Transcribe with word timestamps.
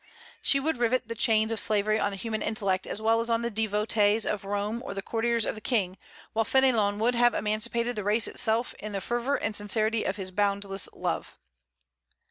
She 0.41 0.59
would 0.59 0.77
rivet 0.77 1.09
the 1.09 1.13
chains 1.13 1.51
of 1.51 1.59
slavery 1.59 1.99
on 1.99 2.09
the 2.09 2.15
human 2.15 2.41
intellect 2.41 2.87
as 2.87 2.99
well 3.03 3.19
as 3.21 3.29
on 3.29 3.43
the 3.43 3.51
devotees 3.51 4.25
of 4.25 4.45
Rome 4.45 4.81
or 4.83 4.95
the 4.95 5.03
courtiers 5.03 5.45
of 5.45 5.53
the 5.53 5.61
King, 5.61 5.95
while 6.33 6.43
Fénelon 6.43 6.97
would 6.97 7.13
have 7.13 7.35
emancipated 7.35 7.95
the 7.95 8.03
race 8.03 8.27
itself 8.27 8.73
in 8.79 8.93
the 8.93 8.99
fervor 9.01 9.35
and 9.35 9.55
sincerity 9.55 10.03
of 10.03 10.15
his 10.15 10.31
boundless 10.31 10.89
love. 10.93 11.37